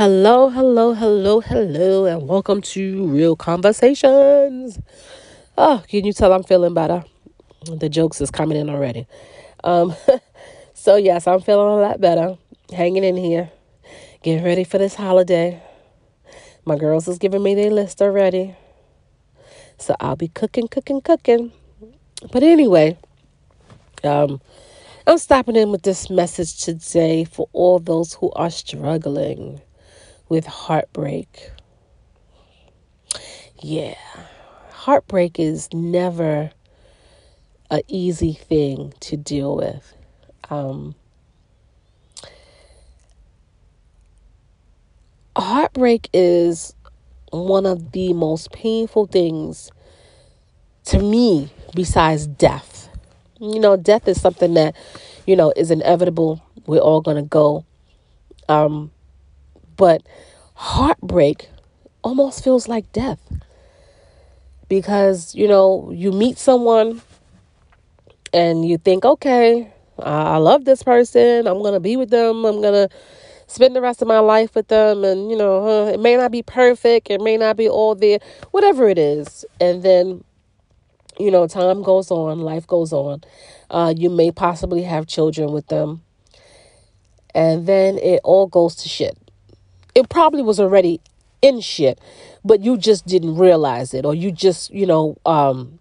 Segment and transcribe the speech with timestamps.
[0.00, 4.78] Hello, hello, hello, hello, and welcome to Real Conversations.
[5.58, 7.04] Oh, can you tell I'm feeling better?
[7.70, 9.06] The jokes is coming in already.
[9.62, 9.94] Um,
[10.72, 12.38] so yes, I'm feeling a lot better.
[12.72, 13.50] Hanging in here,
[14.22, 15.62] getting ready for this holiday.
[16.64, 18.54] My girls is giving me their list already,
[19.76, 21.52] so I'll be cooking, cooking, cooking.
[22.32, 22.96] But anyway,
[24.02, 24.40] um,
[25.06, 29.60] I'm stopping in with this message today for all those who are struggling
[30.30, 31.50] with heartbreak.
[33.60, 33.96] Yeah,
[34.70, 36.52] heartbreak is never
[37.70, 39.92] an easy thing to deal with.
[40.48, 40.94] Um,
[45.36, 46.74] heartbreak is
[47.30, 49.70] one of the most painful things
[50.84, 52.88] to me besides death.
[53.40, 54.76] You know, death is something that,
[55.26, 56.42] you know, is inevitable.
[56.66, 57.64] We're all going to go.
[58.48, 58.90] Um,
[59.80, 60.02] but
[60.52, 61.48] heartbreak
[62.04, 63.18] almost feels like death
[64.68, 67.00] because, you know, you meet someone
[68.34, 71.46] and you think, okay, I love this person.
[71.46, 72.44] I'm going to be with them.
[72.44, 72.94] I'm going to
[73.46, 75.02] spend the rest of my life with them.
[75.02, 77.10] And, you know, it may not be perfect.
[77.10, 78.18] It may not be all there,
[78.50, 79.46] whatever it is.
[79.62, 80.22] And then,
[81.18, 83.22] you know, time goes on, life goes on.
[83.70, 86.02] Uh, you may possibly have children with them.
[87.34, 89.16] And then it all goes to shit
[89.94, 91.00] it probably was already
[91.42, 92.00] in shit,
[92.44, 95.78] but you just didn't realize it, or you just, you know, um,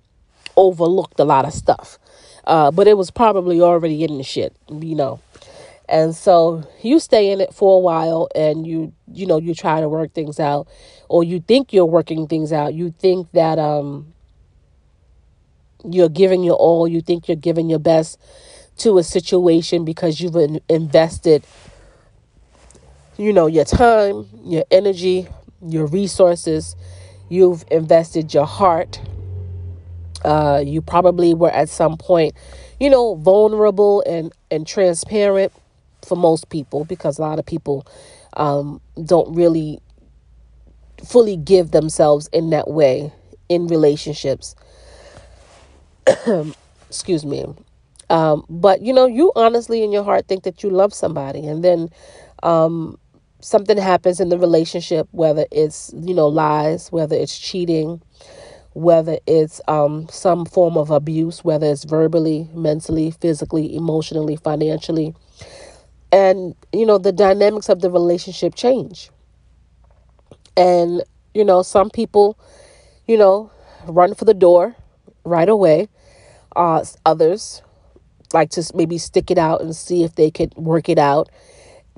[0.55, 1.97] overlooked a lot of stuff.
[2.45, 5.19] Uh, but it was probably already in the shit, you know.
[5.87, 9.81] And so you stay in it for a while and you, you know, you try
[9.81, 10.67] to work things out,
[11.07, 12.73] or you think you're working things out.
[12.73, 14.13] You think that, um,
[15.83, 18.19] you're giving your all, you think you're giving your best
[18.77, 20.35] to a situation because you've
[20.69, 21.43] invested
[23.19, 25.27] you know, your time, your energy,
[25.61, 26.77] your resources.
[27.27, 29.01] You've invested your heart.
[30.23, 32.33] Uh, you probably were at some point,
[32.79, 35.52] you know, vulnerable and, and transparent
[36.08, 37.85] for most people because a lot of people
[38.37, 39.79] um, don't really
[41.05, 43.11] fully give themselves in that way
[43.49, 44.55] in relationships.
[46.87, 47.45] Excuse me.
[48.09, 51.63] Um, but you know, you honestly in your heart think that you love somebody, and
[51.63, 51.89] then
[52.41, 52.97] um,
[53.42, 58.02] something happens in the relationship, whether it's, you know, lies, whether it's cheating,
[58.73, 65.16] whether it's um, some form of abuse, whether it's verbally, mentally, physically, emotionally, financially.
[66.11, 69.10] And, you know, the dynamics of the relationship change.
[70.58, 72.38] And, you know, some people,
[73.08, 73.52] you know,
[73.88, 74.76] run for the door
[75.23, 75.88] right away.
[76.56, 77.61] Uh, others
[78.33, 81.30] like to maybe stick it out and see if they could work it out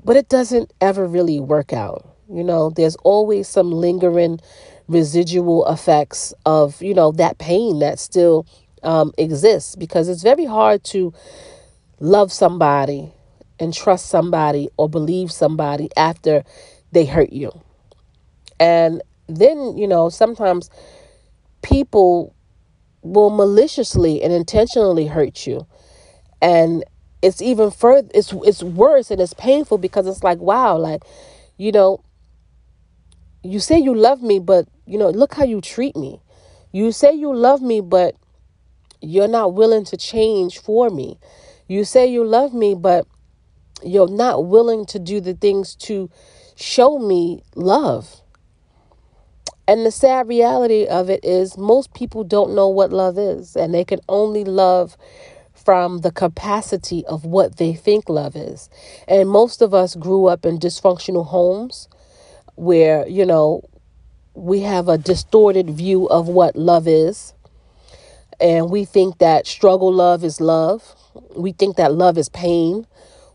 [0.04, 2.08] but it doesn't ever really work out.
[2.28, 4.40] You know, there's always some lingering
[4.88, 8.46] residual effects of, you know, that pain that still
[8.82, 11.12] um, exists because it's very hard to
[12.00, 13.12] love somebody
[13.60, 16.42] and trust somebody or believe somebody after
[16.90, 17.52] they hurt you.
[18.58, 20.68] And then, you know, sometimes
[21.62, 22.34] people
[23.02, 25.66] will maliciously and intentionally hurt you.
[26.40, 26.84] And
[27.22, 31.02] it's even further it's it's worse and it's painful because it's like wow like
[31.56, 32.04] you know
[33.44, 36.20] you say you love me but you know look how you treat me.
[36.72, 38.14] You say you love me but
[39.00, 41.18] you're not willing to change for me.
[41.68, 43.06] You say you love me but
[43.82, 46.08] you're not willing to do the things to
[46.54, 48.20] show me love.
[49.66, 53.74] And the sad reality of it is most people don't know what love is and
[53.74, 54.96] they can only love
[55.64, 58.68] from the capacity of what they think love is.
[59.08, 61.88] And most of us grew up in dysfunctional homes
[62.54, 63.62] where, you know,
[64.34, 67.34] we have a distorted view of what love is.
[68.40, 70.96] And we think that struggle love is love.
[71.36, 72.86] We think that love is pain.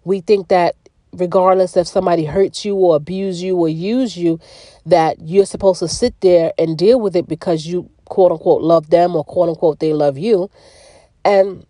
[0.03, 0.75] We think that
[1.13, 4.39] regardless if somebody hurts you or abuse you or use you,
[4.85, 8.89] that you're supposed to sit there and deal with it because you quote unquote love
[8.89, 10.49] them or quote unquote they love you.
[11.23, 11.65] And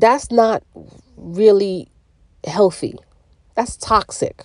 [0.00, 0.62] that's not
[1.16, 1.88] really
[2.46, 2.94] healthy.
[3.54, 4.44] That's toxic.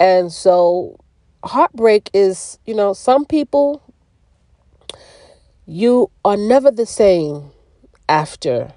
[0.00, 0.98] And so
[1.44, 3.82] heartbreak is, you know, some people
[5.66, 7.50] you are never the same
[8.08, 8.72] after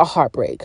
[0.00, 0.62] a heartbreak.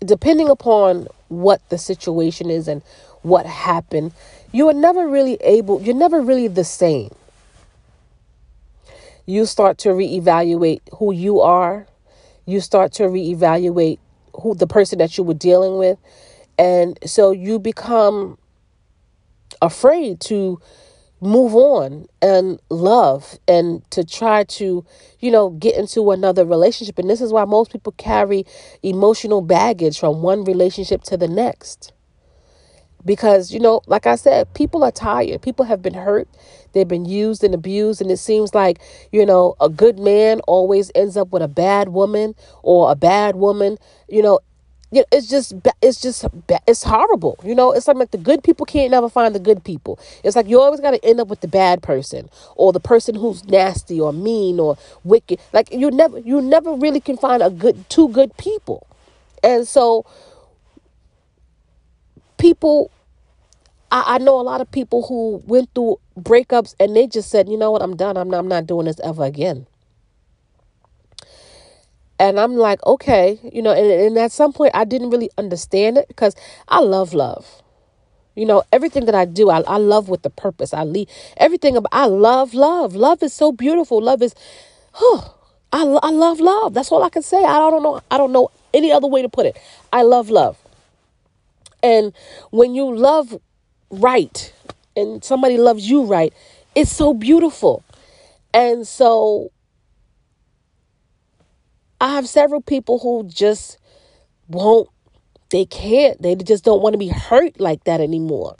[0.00, 2.82] Depending upon what the situation is and
[3.20, 4.12] what happened,
[4.52, 7.10] you are never really able, you're never really the same
[9.26, 11.86] you start to reevaluate who you are.
[12.46, 13.98] You start to reevaluate
[14.40, 15.98] who the person that you were dealing with.
[16.58, 18.38] And so you become
[19.62, 20.60] afraid to
[21.20, 24.84] move on and love and to try to,
[25.20, 26.98] you know, get into another relationship.
[26.98, 28.44] And this is why most people carry
[28.82, 31.92] emotional baggage from one relationship to the next.
[33.04, 35.42] Because, you know, like I said, people are tired.
[35.42, 36.28] People have been hurt.
[36.72, 38.00] They've been used and abused.
[38.00, 38.80] And it seems like,
[39.12, 43.36] you know, a good man always ends up with a bad woman or a bad
[43.36, 43.78] woman.
[44.08, 44.40] You know,
[44.92, 46.24] it's just it's just
[46.68, 49.98] it's horrible you know it's like the good people can't never find the good people
[50.22, 53.14] it's like you always got to end up with the bad person or the person
[53.14, 57.50] who's nasty or mean or wicked like you never you never really can find a
[57.50, 58.86] good two good people
[59.42, 60.04] and so
[62.44, 62.90] people
[63.90, 67.48] I, I know a lot of people who went through breakups and they just said
[67.48, 69.66] you know what i'm done i'm not, I'm not doing this ever again
[72.18, 75.98] and I'm like, okay, you know, and, and at some point I didn't really understand
[75.98, 76.36] it because
[76.68, 77.62] I love love.
[78.36, 80.72] You know, everything that I do, I, I love with the purpose.
[80.74, 81.76] I leave everything.
[81.76, 82.94] About, I love love.
[82.94, 84.00] Love is so beautiful.
[84.00, 84.34] Love is,
[84.94, 85.34] oh,
[85.72, 86.74] I, I love love.
[86.74, 87.44] That's all I can say.
[87.44, 88.00] I don't know.
[88.10, 89.56] I don't know any other way to put it.
[89.92, 90.56] I love love.
[91.84, 92.14] And
[92.50, 93.38] when you love
[93.90, 94.52] right
[94.96, 96.32] and somebody loves you right,
[96.74, 97.84] it's so beautiful.
[98.54, 99.52] And so
[102.00, 103.76] I have several people who just
[104.48, 104.88] won't,
[105.50, 108.56] they can't, they just don't want to be hurt like that anymore.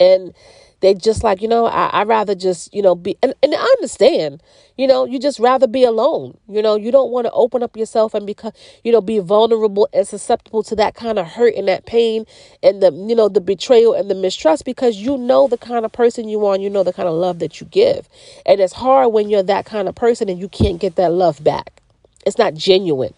[0.00, 0.34] And
[0.80, 3.62] they just like, you know, I, I rather just, you know, be, and, and I
[3.78, 4.42] understand,
[4.76, 6.36] you know, you just rather be alone.
[6.48, 8.52] You know, you don't want to open up yourself and become,
[8.84, 12.26] you know, be vulnerable and susceptible to that kind of hurt and that pain
[12.62, 15.92] and the, you know, the betrayal and the mistrust because you know the kind of
[15.92, 18.08] person you are and you know the kind of love that you give.
[18.44, 21.42] And it's hard when you're that kind of person and you can't get that love
[21.42, 21.80] back.
[22.26, 23.14] It's not genuine.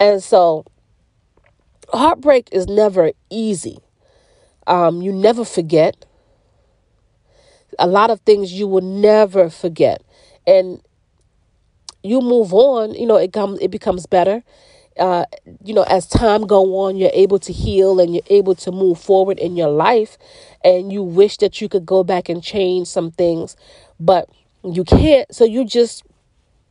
[0.00, 0.64] And so
[1.92, 3.78] heartbreak is never easy.
[4.66, 6.06] Um, you never forget.
[7.78, 10.02] A lot of things you will never forget.
[10.46, 10.80] And
[12.02, 14.42] you move on, you know, it comes it becomes better.
[14.98, 15.24] Uh,
[15.64, 18.98] you know, as time go on, you're able to heal and you're able to move
[19.00, 20.18] forward in your life,
[20.64, 23.56] and you wish that you could go back and change some things,
[23.98, 24.28] but
[24.62, 25.32] you can't.
[25.34, 26.02] So you just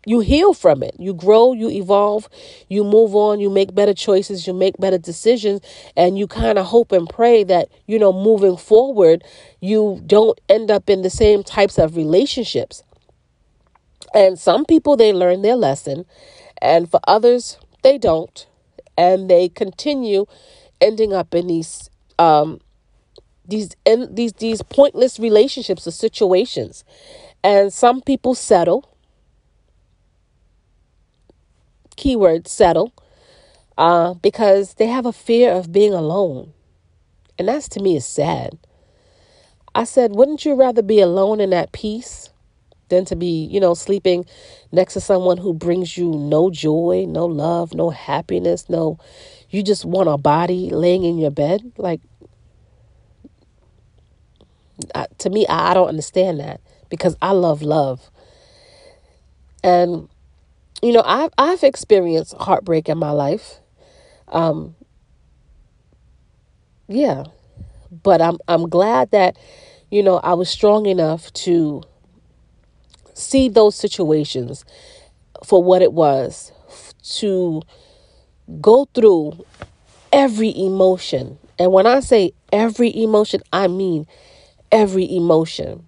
[0.05, 0.95] you heal from it.
[0.97, 2.27] You grow, you evolve,
[2.69, 5.61] you move on, you make better choices, you make better decisions,
[5.95, 9.23] and you kind of hope and pray that, you know, moving forward,
[9.59, 12.83] you don't end up in the same types of relationships.
[14.13, 16.05] And some people, they learn their lesson,
[16.61, 18.47] and for others, they don't.
[18.97, 20.25] And they continue
[20.81, 21.89] ending up in these,
[22.19, 22.59] um,
[23.45, 26.83] these, in, these, these pointless relationships or situations.
[27.43, 28.90] And some people settle
[32.01, 32.91] keyword settle
[33.77, 36.51] uh, because they have a fear of being alone.
[37.37, 38.57] And that's to me is sad.
[39.73, 42.29] I said, wouldn't you rather be alone in that peace
[42.89, 44.25] than to be, you know, sleeping
[44.71, 48.97] next to someone who brings you no joy, no love, no happiness, no,
[49.49, 51.71] you just want a body laying in your bed?
[51.77, 52.01] Like,
[54.95, 58.09] uh, to me, I, I don't understand that because I love love.
[59.63, 60.09] And
[60.81, 63.59] you know, I've I've experienced heartbreak in my life.
[64.29, 64.75] Um,
[66.87, 67.25] yeah,
[68.03, 69.37] but I'm I'm glad that
[69.89, 71.83] you know I was strong enough to
[73.13, 74.65] see those situations
[75.43, 76.51] for what it was
[77.03, 77.61] to
[78.59, 79.45] go through
[80.11, 81.37] every emotion.
[81.59, 84.07] And when I say every emotion, I mean
[84.71, 85.87] every emotion.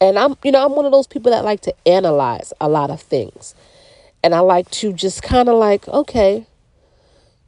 [0.00, 2.90] And I'm, you know, I'm one of those people that like to analyze a lot
[2.90, 3.54] of things.
[4.22, 6.46] And I like to just kind of like, okay,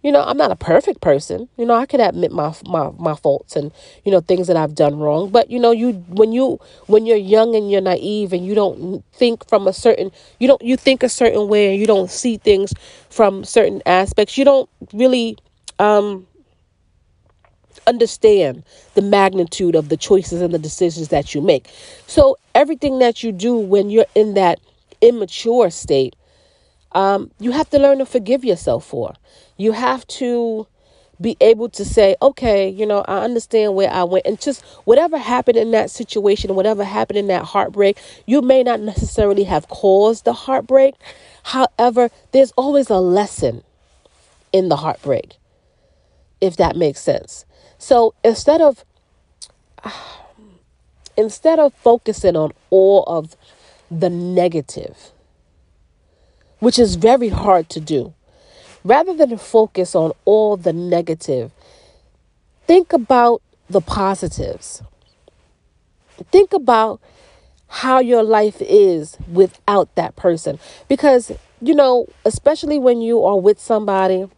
[0.05, 1.49] you know, I'm not a perfect person.
[1.57, 3.73] You know, I could admit my my my faults and
[4.05, 5.31] you know things that I've done wrong.
[5.31, 9.03] But you know, you when you when you're young and you're naive and you don't
[9.15, 12.37] think from a certain you don't you think a certain way and you don't see
[12.37, 12.75] things
[13.09, 14.37] from certain aspects.
[14.37, 15.39] You don't really
[15.79, 16.27] um
[17.87, 18.63] understand
[18.95, 21.69] the magnitude of the choices and the decisions that you make.
[22.07, 24.61] So everything that you do when you're in that
[25.01, 26.15] immature state
[26.95, 29.15] um, you have to learn to forgive yourself for.
[29.57, 30.67] You have to
[31.21, 34.27] be able to say, okay, you know, I understand where I went.
[34.27, 38.81] And just whatever happened in that situation, whatever happened in that heartbreak, you may not
[38.81, 40.95] necessarily have caused the heartbreak.
[41.45, 43.63] However, there's always a lesson
[44.53, 45.37] in the heartbreak,
[46.41, 47.45] if that makes sense.
[47.79, 48.85] So instead of
[51.17, 53.37] instead of focusing on all of
[53.91, 55.13] the negative,
[56.59, 58.15] which is very hard to do.
[58.85, 61.51] Rather than focus on all the negative,
[62.67, 64.83] think about the positives.
[66.31, 67.01] Think about
[67.69, 70.59] how your life is without that person.
[70.89, 74.29] Because, you know, especially when you are with somebody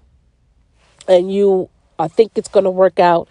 [1.09, 1.69] and you
[1.99, 3.29] uh, think it's going to work out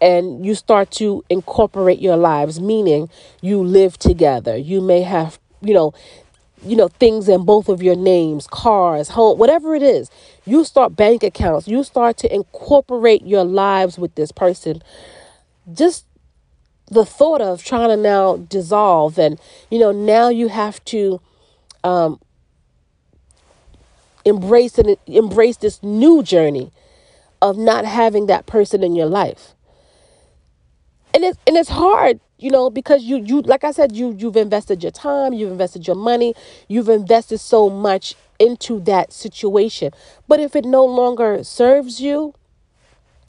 [0.00, 3.08] and you start to incorporate your lives, meaning
[3.40, 4.56] you live together.
[4.56, 5.94] You may have, you know,
[6.64, 10.10] you know things in both of your names cars home whatever it is
[10.46, 11.66] you start bank accounts.
[11.66, 14.82] You start to incorporate your lives with this person.
[15.72, 16.06] Just
[16.88, 21.20] the thought of trying to now dissolve and you know now you have to
[21.82, 22.20] um
[24.24, 26.70] embrace and embrace this new journey
[27.42, 29.52] of not having that person in your life.
[31.12, 34.36] And it's and it's hard you know because you you like i said you you've
[34.36, 36.34] invested your time you've invested your money
[36.68, 39.90] you've invested so much into that situation
[40.28, 42.34] but if it no longer serves you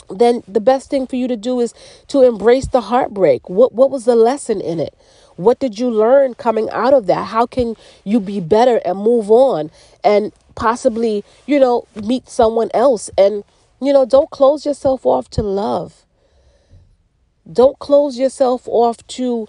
[0.10, 1.74] then the best thing for you to do is
[2.08, 3.50] to embrace the heartbreak.
[3.50, 4.98] What what was the lesson in it?
[5.36, 7.28] What did you learn coming out of that?
[7.28, 9.70] How can you be better and move on
[10.04, 13.44] and possibly, you know, meet someone else and
[13.80, 16.04] you know, don't close yourself off to love.
[17.52, 19.48] Don't close yourself off to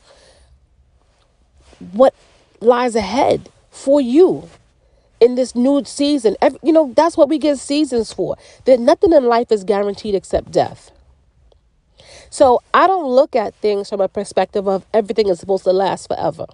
[1.93, 2.15] what
[2.61, 4.49] lies ahead for you
[5.21, 6.37] in this new season.
[6.41, 8.37] Every, you know, that's what we get seasons for.
[8.65, 10.91] That nothing in life is guaranteed except death.
[12.31, 16.09] So I don't look at things from a perspective of everything is supposed to last
[16.09, 16.47] forever.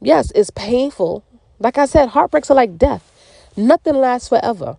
[0.00, 1.24] Yes, it's painful.
[1.58, 3.04] Like I said, heartbreaks are like death.
[3.56, 4.76] Nothing lasts forever.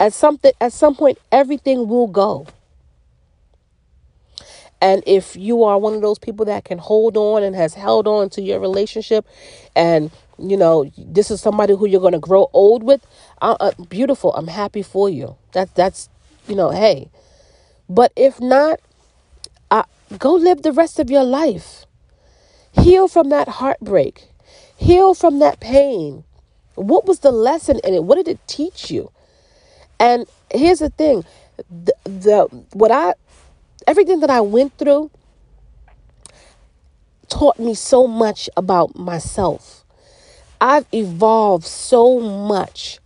[0.00, 2.46] At something at some point everything will go.
[4.80, 8.06] And if you are one of those people that can hold on and has held
[8.06, 9.26] on to your relationship
[9.74, 13.04] and you know this is somebody who you're going to grow old with
[13.42, 15.36] uh, uh, beautiful i'm happy for you.
[15.52, 16.08] That that's
[16.46, 17.10] you know hey.
[17.88, 18.80] But if not
[19.70, 19.84] uh,
[20.18, 21.84] go live the rest of your life.
[22.72, 24.28] Heal from that heartbreak.
[24.76, 26.24] Heal from that pain.
[26.74, 28.04] What was the lesson in it?
[28.04, 29.10] What did it teach you?
[29.98, 31.24] And here's the thing.
[31.68, 33.14] The, the what i
[33.88, 35.10] everything that i went through
[37.28, 39.78] taught me so much about myself
[40.60, 42.98] I've evolved so much.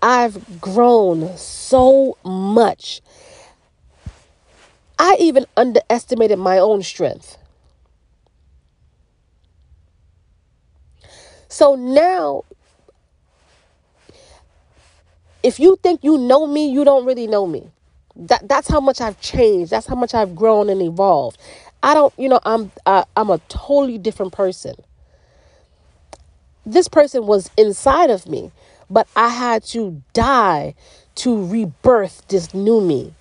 [0.00, 3.00] I've grown so much.
[4.98, 7.38] I even underestimated my own strength.
[11.48, 12.44] So now,
[15.42, 17.70] if you think you know me, you don't really know me.
[18.16, 19.70] That that's how much I've changed.
[19.72, 21.38] That's how much I've grown and evolved.
[21.82, 24.76] I don't, you know, I'm uh, I'm a totally different person
[26.66, 28.52] this person was inside of me,
[28.90, 30.74] but I had to die
[31.16, 33.14] to rebirth this new me.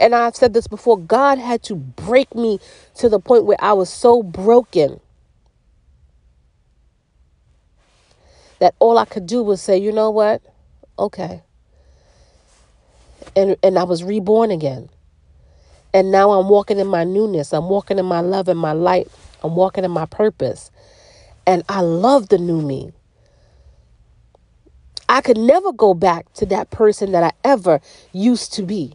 [0.00, 2.60] And I've said this before God had to break me
[2.96, 5.00] to the point where I was so broken
[8.60, 10.42] that all I could do was say, you know what?
[10.98, 11.42] Okay.
[13.36, 14.88] And, and I was reborn again.
[15.94, 17.52] And now I'm walking in my newness.
[17.52, 19.08] I'm walking in my love and my light.
[19.42, 20.70] I'm walking in my purpose.
[21.46, 22.92] And I love the new me.
[25.08, 27.80] I could never go back to that person that I ever
[28.12, 28.94] used to be.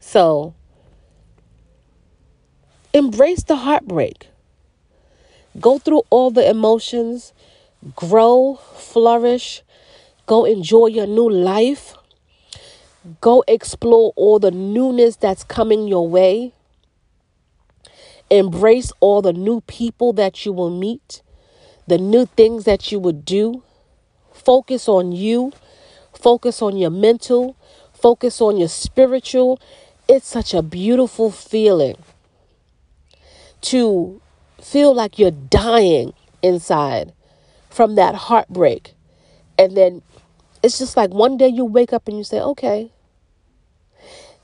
[0.00, 0.54] So,
[2.96, 4.28] embrace the heartbreak.
[5.60, 7.32] Go through all the emotions,
[7.94, 9.62] grow, flourish,
[10.26, 11.94] Go enjoy your new life.
[13.20, 16.52] Go explore all the newness that's coming your way.
[18.28, 21.22] Embrace all the new people that you will meet,
[21.86, 23.62] the new things that you will do.
[24.32, 25.52] Focus on you,
[26.12, 27.54] focus on your mental,
[27.92, 29.60] focus on your spiritual.
[30.08, 31.94] It's such a beautiful feeling
[33.66, 34.20] to
[34.62, 37.12] feel like you're dying inside
[37.68, 38.94] from that heartbreak.
[39.58, 40.02] And then
[40.62, 42.92] it's just like one day you wake up and you say, okay.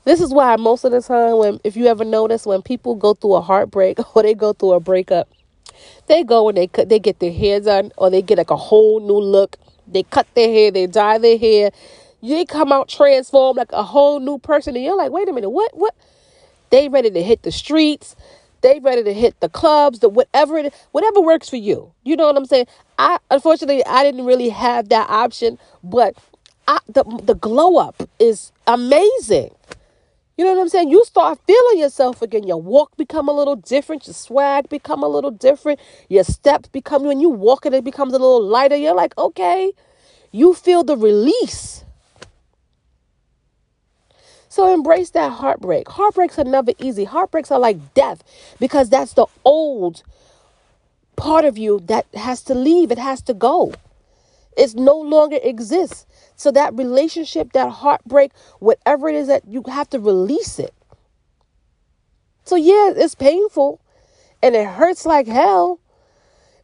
[0.03, 3.13] This is why most of the time, when if you ever notice, when people go
[3.13, 5.29] through a heartbreak or they go through a breakup,
[6.07, 8.57] they go and they cut, they get their hair done or they get like a
[8.57, 9.55] whole new look.
[9.87, 11.71] They cut their hair, they dye their hair,
[12.21, 15.49] they come out transformed like a whole new person, and you're like, wait a minute,
[15.49, 15.95] what, what?
[16.69, 18.15] They ready to hit the streets.
[18.63, 21.93] They ready to hit the clubs, the whatever it, whatever works for you.
[22.03, 22.67] You know what I'm saying?
[22.99, 26.15] I unfortunately I didn't really have that option, but
[26.67, 29.51] I, the the glow up is amazing.
[30.37, 30.89] You know what I'm saying?
[30.91, 32.45] You start feeling yourself again.
[32.47, 34.07] Your walk become a little different.
[34.07, 35.79] Your swag become a little different.
[36.09, 38.75] Your steps become when you walk it, it becomes a little lighter.
[38.75, 39.73] You're like, okay.
[40.31, 41.85] You feel the release.
[44.53, 45.89] So embrace that heartbreak.
[45.89, 47.05] Heartbreaks are never easy.
[47.05, 48.23] Heartbreaks are like death
[48.59, 50.03] because that's the old
[51.15, 52.91] part of you that has to leave.
[52.91, 53.73] It has to go.
[54.55, 56.05] It no longer exists.
[56.35, 60.75] So that relationship, that heartbreak, whatever it is that you have to release it.
[62.43, 63.81] So yeah, it's painful
[64.43, 65.79] and it hurts like hell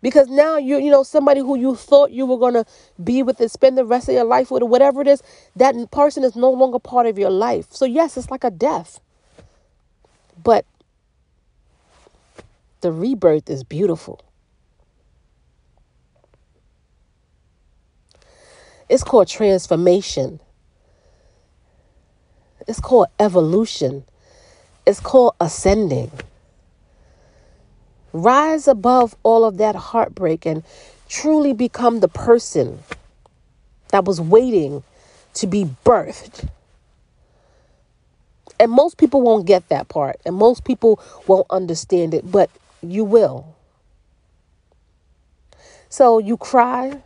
[0.01, 2.65] because now you you know somebody who you thought you were going to
[3.03, 5.22] be with and spend the rest of your life with or whatever it is,
[5.56, 7.68] that person is no longer part of your life.
[7.72, 9.00] So yes, it's like a death.
[10.41, 10.65] But
[12.82, 14.22] the rebirth is beautiful.
[18.88, 20.39] It's called transformation.
[22.68, 24.03] It's called evolution.
[24.86, 26.12] It's called ascending.
[28.12, 30.63] Rise above all of that heartbreak and
[31.08, 32.80] truly become the person
[33.89, 34.84] that was waiting
[35.36, 36.48] to be birthed.
[38.60, 42.50] And most people won't get that part, and most people won't understand it, but
[42.82, 43.56] you will.
[45.88, 47.01] So you cry,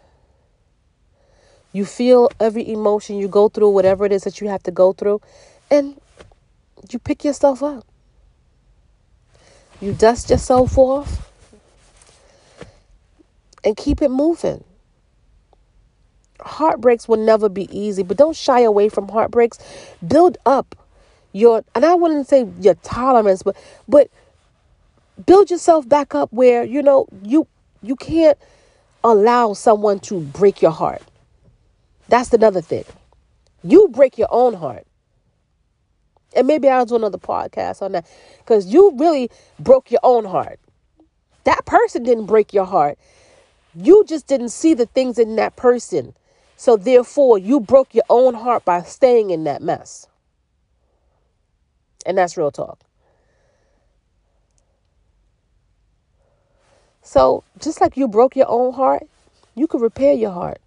[1.72, 4.94] you feel every emotion, you go through whatever it is that you have to go
[4.94, 5.22] through,
[5.70, 6.00] and
[6.90, 7.86] you pick yourself up.
[9.84, 11.30] You dust yourself off
[13.66, 14.64] and keep it moving.
[16.40, 19.60] Heartbreaks will never be easy, but don't shy away from heartbreaks.
[20.08, 20.78] Build up
[21.34, 24.10] your and I wouldn't say your tolerance, but but
[25.26, 27.46] build yourself back up where you know you
[27.82, 28.38] you can't
[29.04, 31.02] allow someone to break your heart.
[32.08, 32.86] That's another thing.
[33.66, 34.88] You break your own heart.
[36.36, 38.08] And maybe I'll do another podcast on that
[38.40, 40.60] because you really broke your own heart.
[41.44, 42.98] That person didn't break your heart.
[43.76, 46.16] You just didn't see the things in that person.
[46.56, 50.08] So therefore, you broke your own heart by staying in that mess.
[52.06, 52.80] And that's real talk.
[57.02, 59.08] So, just like you broke your own heart,
[59.56, 60.62] you can repair your heart.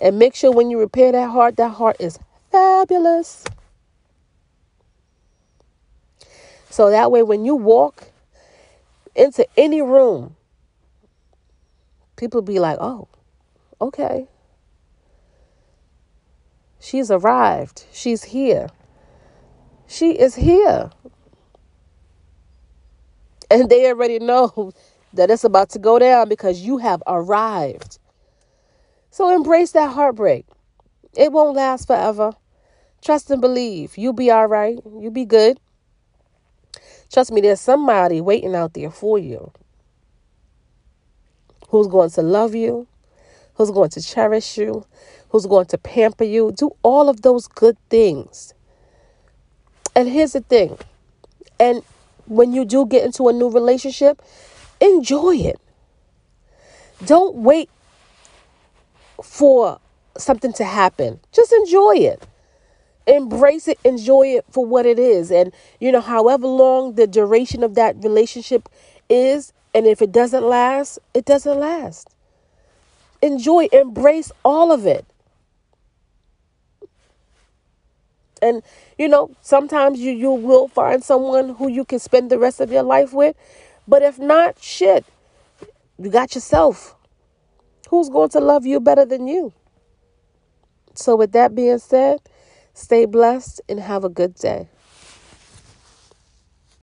[0.00, 2.18] And make sure when you repair that heart, that heart is
[2.54, 3.44] fabulous.
[6.70, 8.04] So that way, when you walk
[9.16, 10.36] into any room,
[12.16, 13.08] people be like, oh,
[13.80, 14.28] okay.
[16.78, 17.86] She's arrived.
[17.92, 18.68] She's here.
[19.88, 20.90] She is here.
[23.50, 24.72] And they already know
[25.12, 27.98] that it's about to go down because you have arrived.
[29.10, 30.46] So embrace that heartbreak.
[31.16, 32.32] It won't last forever.
[33.04, 33.98] Trust and believe.
[33.98, 34.78] You'll be all right.
[34.98, 35.60] You'll be good.
[37.12, 39.52] Trust me, there's somebody waiting out there for you
[41.68, 42.86] who's going to love you,
[43.54, 44.86] who's going to cherish you,
[45.28, 48.54] who's going to pamper you, do all of those good things.
[49.94, 50.78] And here's the thing.
[51.60, 51.82] And
[52.26, 54.22] when you do get into a new relationship,
[54.80, 55.60] enjoy it.
[57.04, 57.68] Don't wait
[59.22, 59.78] for
[60.16, 61.20] something to happen.
[61.32, 62.26] Just enjoy it.
[63.06, 65.30] Embrace it, enjoy it for what it is.
[65.30, 68.68] And, you know, however long the duration of that relationship
[69.10, 72.14] is, and if it doesn't last, it doesn't last.
[73.20, 75.04] Enjoy, embrace all of it.
[78.40, 78.62] And,
[78.98, 82.70] you know, sometimes you, you will find someone who you can spend the rest of
[82.70, 83.36] your life with.
[83.88, 85.04] But if not, shit,
[85.98, 86.94] you got yourself.
[87.88, 89.52] Who's going to love you better than you?
[90.94, 92.20] So, with that being said,
[92.74, 94.68] stay blessed and have a good day.